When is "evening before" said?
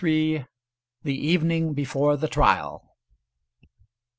1.31-2.17